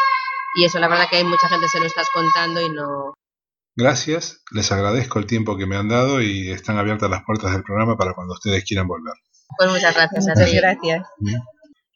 [0.56, 3.14] Y eso la verdad que hay mucha gente se lo estás contando y no...
[3.76, 7.64] Gracias, les agradezco el tiempo que me han dado y están abiertas las puertas del
[7.64, 9.14] programa para cuando ustedes quieran volver.
[9.58, 10.58] Pues muchas gracias a Muchas ti.
[10.58, 11.08] gracias.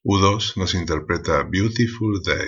[0.06, 2.48] U2 nos interpreta Beautiful Day.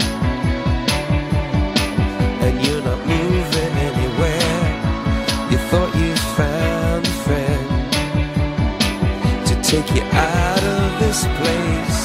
[9.71, 12.01] take you out of this place.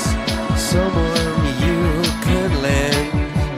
[0.70, 1.80] Someone you
[2.22, 3.08] can lend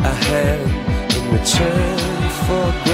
[0.02, 0.70] a hand
[1.14, 2.87] in return for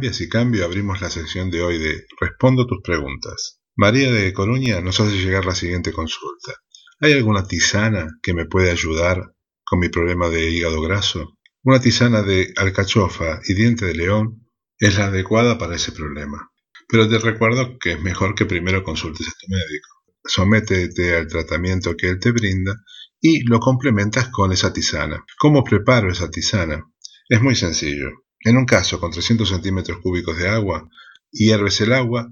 [0.00, 3.60] Cambias y Cambio abrimos la sección de hoy de Respondo tus preguntas.
[3.76, 6.54] María de Coruña nos hace llegar la siguiente consulta.
[7.00, 11.36] ¿Hay alguna tisana que me puede ayudar con mi problema de hígado graso?
[11.64, 14.48] Una tisana de alcachofa y diente de león
[14.78, 16.50] es la adecuada para ese problema.
[16.88, 19.88] Pero te recuerdo que es mejor que primero consultes a tu médico.
[20.24, 22.74] Sométete al tratamiento que él te brinda
[23.20, 25.22] y lo complementas con esa tisana.
[25.38, 26.90] ¿Cómo preparo esa tisana?
[27.28, 28.08] Es muy sencillo.
[28.42, 30.88] En un caso con 300 centímetros cúbicos de agua,
[31.30, 32.28] hierves el agua,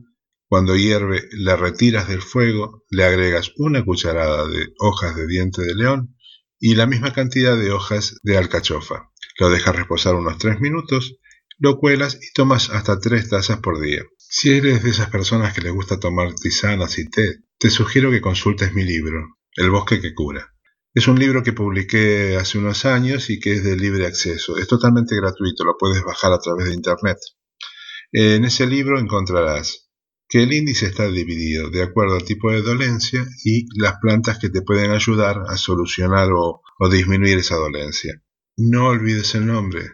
[0.48, 5.74] cuando hierve la retiras del fuego, le agregas una cucharada de hojas de diente de
[5.74, 6.16] león
[6.58, 9.10] y la misma cantidad de hojas de alcachofa.
[9.38, 11.16] Lo dejas reposar unos 3 minutos,
[11.58, 14.02] lo cuelas y tomas hasta 3 tazas por día.
[14.16, 18.22] Si eres de esas personas que les gusta tomar tisanas y té, te sugiero que
[18.22, 20.54] consultes mi libro, El bosque que cura.
[20.98, 24.58] Es un libro que publiqué hace unos años y que es de libre acceso.
[24.58, 27.18] Es totalmente gratuito, lo puedes bajar a través de internet.
[28.10, 29.92] En ese libro encontrarás
[30.28, 34.48] que el índice está dividido de acuerdo al tipo de dolencia y las plantas que
[34.48, 38.20] te pueden ayudar a solucionar o, disminuir esa dolencia.
[38.56, 39.88] No olvides el nombre,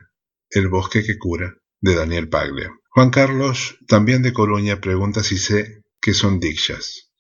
[0.49, 2.73] El bosque que cura, de Daniel Paglia.
[2.89, 7.11] Juan Carlos, también de Coruña, pregunta si sé qué son dikshas.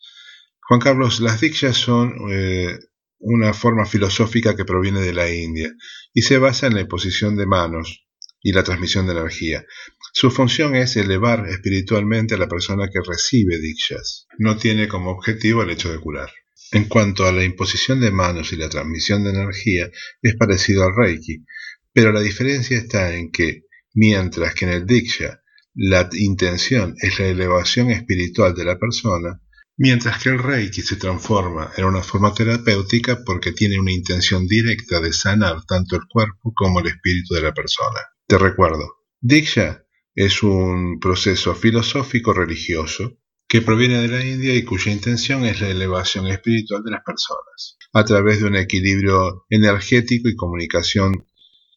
[0.62, 2.78] Juan Carlos, las dikshas son eh,
[3.24, 5.72] una forma filosófica que proviene de la India
[6.12, 8.06] y se basa en la imposición de manos
[8.42, 9.64] y la transmisión de energía.
[10.12, 14.26] Su función es elevar espiritualmente a la persona que recibe dikshas.
[14.38, 16.30] No tiene como objetivo el hecho de curar.
[16.70, 20.94] En cuanto a la imposición de manos y la transmisión de energía, es parecido al
[20.94, 21.44] Reiki,
[21.92, 23.62] pero la diferencia está en que,
[23.94, 25.40] mientras que en el Diksha
[25.74, 29.40] la intención es la elevación espiritual de la persona,
[29.76, 35.00] mientras que el Reiki se transforma en una forma terapéutica porque tiene una intención directa
[35.00, 38.00] de sanar tanto el cuerpo como el espíritu de la persona.
[38.26, 43.18] Te recuerdo, Diksha es un proceso filosófico religioso
[43.48, 47.76] que proviene de la India y cuya intención es la elevación espiritual de las personas,
[47.92, 51.26] a través de un equilibrio energético y comunicación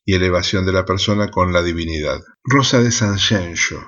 [0.06, 2.22] y elevación de la persona con la divinidad.
[2.43, 3.84] Rosa de Sanxenxo.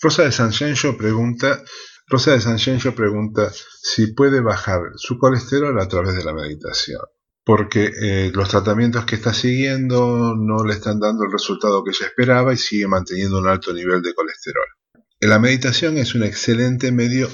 [0.00, 1.64] Rosa de pregunta,
[2.08, 3.52] Rosa de Sanxenxo pregunta
[3.82, 7.00] si puede bajar su colesterol a través de la meditación,
[7.44, 12.06] porque eh, los tratamientos que está siguiendo no le están dando el resultado que ella
[12.06, 14.66] esperaba y sigue manteniendo un alto nivel de colesterol.
[15.18, 17.28] La meditación es un excelente medio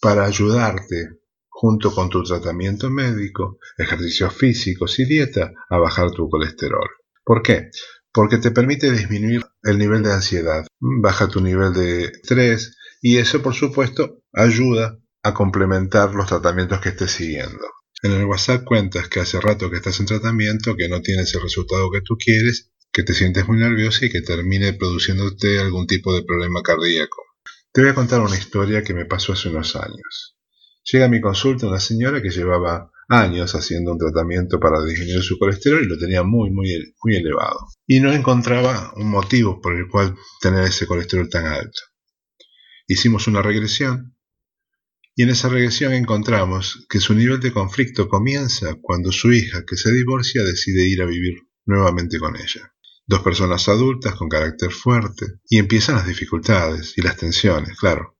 [0.00, 6.88] para ayudarte, junto con tu tratamiento médico, ejercicios físicos y dieta, a bajar tu colesterol.
[7.24, 7.70] ¿Por qué?
[8.12, 13.42] Porque te permite disminuir el nivel de ansiedad, baja tu nivel de estrés y eso
[13.42, 17.66] por supuesto ayuda a complementar los tratamientos que estés siguiendo.
[18.02, 21.42] En el WhatsApp cuentas que hace rato que estás en tratamiento, que no tienes el
[21.42, 26.14] resultado que tú quieres, que te sientes muy nervioso y que termine produciéndote algún tipo
[26.14, 27.22] de problema cardíaco.
[27.72, 30.36] Te voy a contar una historia que me pasó hace unos años.
[30.90, 35.38] Llega a mi consulta una señora que llevaba años haciendo un tratamiento para disminuir su
[35.38, 37.66] colesterol y lo tenía muy, muy, muy elevado.
[37.86, 41.80] Y no encontraba un motivo por el cual tener ese colesterol tan alto.
[42.86, 44.16] Hicimos una regresión
[45.14, 49.76] y en esa regresión encontramos que su nivel de conflicto comienza cuando su hija, que
[49.76, 51.34] se divorcia, decide ir a vivir
[51.64, 52.74] nuevamente con ella.
[53.06, 58.16] Dos personas adultas con carácter fuerte y empiezan las dificultades y las tensiones, claro.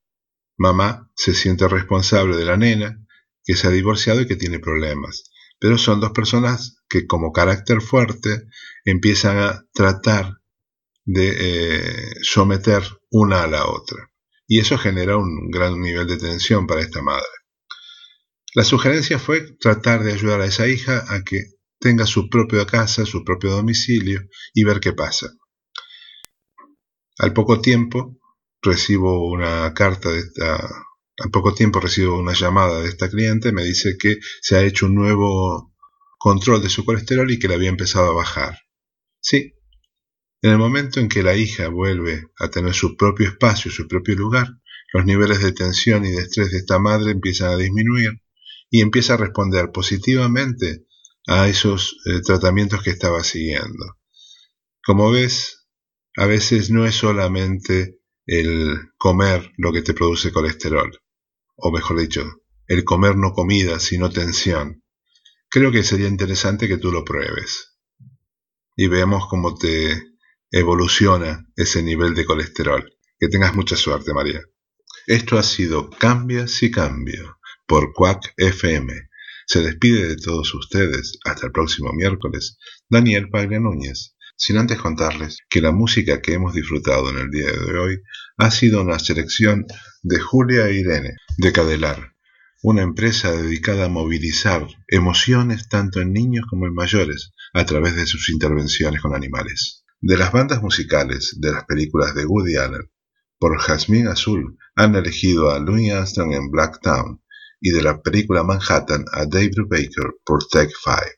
[0.57, 2.99] Mamá se siente responsable de la nena
[3.45, 7.83] que se ha divorciado y que tiene problemas, pero son dos personas que como carácter
[7.83, 8.49] fuerte
[8.85, 10.41] empiezan a tratar
[11.05, 14.11] de eh, someter una a la otra.
[14.47, 17.27] Y eso genera un gran nivel de tensión para esta madre.
[18.55, 21.43] La sugerencia fue tratar de ayudar a esa hija a que
[21.79, 24.23] tenga su propia casa, su propio domicilio
[24.55, 25.31] y ver qué pasa.
[27.19, 28.19] Al poco tiempo
[28.63, 30.57] recibo una carta de esta,
[31.19, 34.87] al poco tiempo recibo una llamada de esta cliente, me dice que se ha hecho
[34.87, 35.75] un nuevo
[36.19, 38.59] control de su colesterol y que le había empezado a bajar.
[39.21, 39.56] Sí,
[40.43, 44.15] en el momento en que la hija vuelve a tener su propio espacio, su propio
[44.15, 44.49] lugar,
[44.93, 48.23] los niveles de tensión y de estrés de esta madre empiezan a disminuir
[48.71, 50.87] y empieza a responder positivamente
[51.27, 53.99] a esos eh, tratamientos que estaba siguiendo.
[54.85, 55.67] Como ves,
[56.17, 60.91] a veces no es solamente el comer lo que te produce colesterol,
[61.57, 64.83] o mejor dicho, el comer no comida, sino tensión.
[65.49, 67.77] Creo que sería interesante que tú lo pruebes
[68.77, 70.16] y veamos cómo te
[70.59, 72.83] evoluciona ese nivel de colesterol.
[73.19, 74.41] Que tengas mucha suerte, María.
[75.07, 78.93] Esto ha sido Cambia si Cambio por Quack FM.
[79.47, 85.39] Se despide de todos ustedes hasta el próximo miércoles, Daniel Paglia Núñez, sin antes contarles
[85.49, 88.03] que la música que hemos disfrutado en el día de hoy
[88.39, 89.67] ha sido una selección
[90.03, 92.15] de Julia e Irene, de Cadelar,
[92.63, 98.07] una empresa dedicada a movilizar emociones tanto en niños como en mayores a través de
[98.07, 99.86] sus intervenciones con animales.
[100.01, 102.91] De las bandas musicales de las películas de Woody Allen,
[103.39, 107.23] por Jasmine Azul han elegido a Louis Armstrong en Black Town
[107.61, 111.17] y de la película Manhattan a David Baker por Take Five.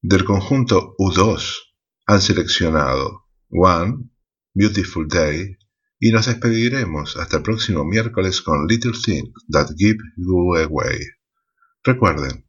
[0.00, 1.74] Del conjunto U2
[2.06, 4.10] han seleccionado One,
[4.54, 5.56] Beautiful Day
[6.00, 10.98] y nos despediremos hasta el próximo miércoles con Little Things That Give You Away.
[11.84, 12.48] Recuerden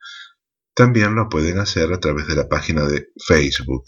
[0.74, 3.84] También lo pueden hacer a través de la página de Facebook.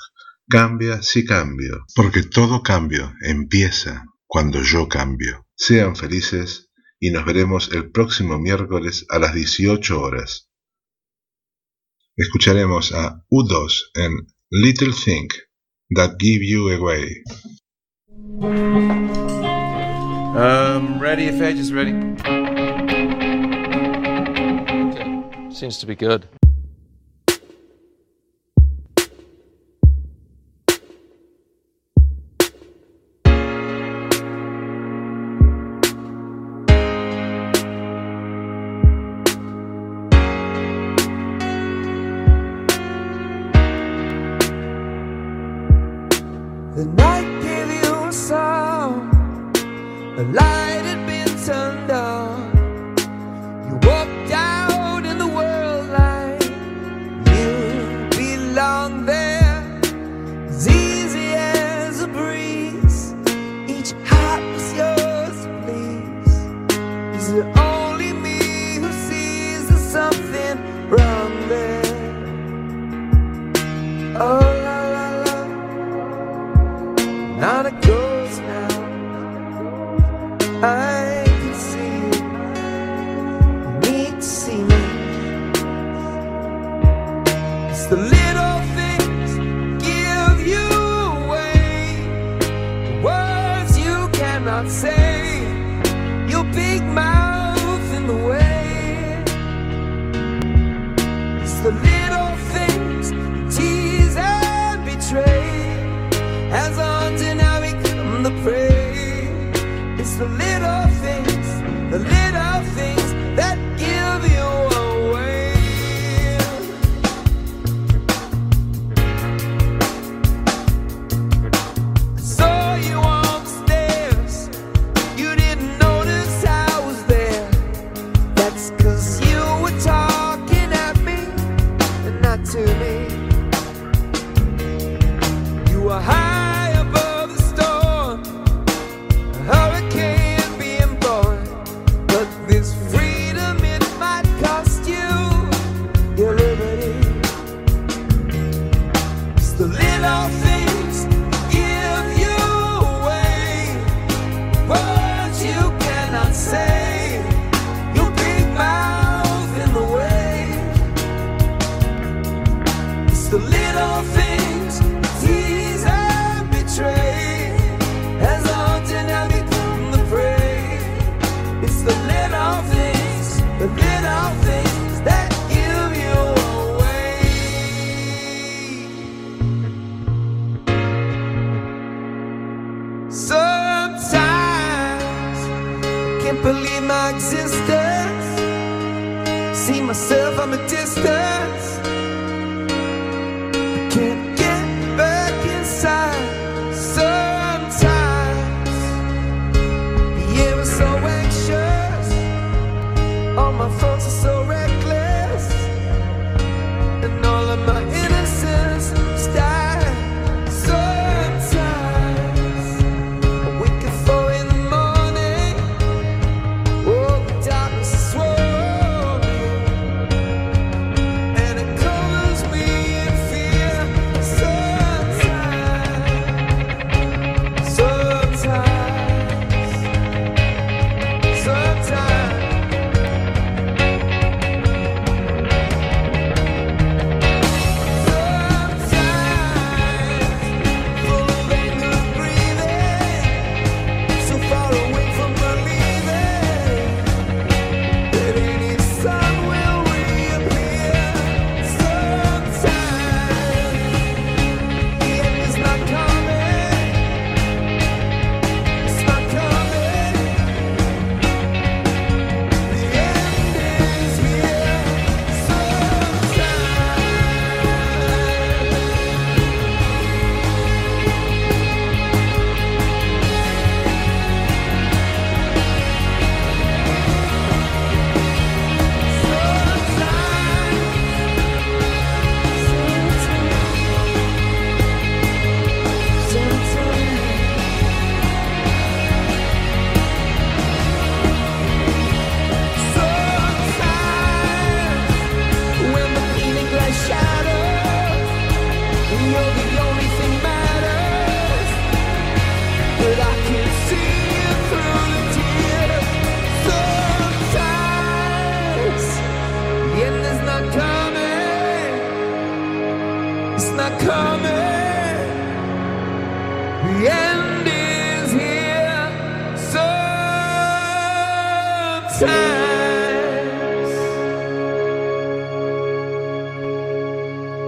[0.48, 5.46] Cambia si cambio, porque todo cambio empieza cuando yo cambio.
[5.54, 10.45] Sean felices y nos veremos el próximo miércoles a las 18 horas.
[12.18, 15.28] Escucharemos a U2 en Little Thing
[15.94, 17.22] That Give You Away.
[20.34, 21.92] Um, ready if Edge is ready.
[24.92, 25.50] Okay.
[25.50, 26.26] Seems to be good.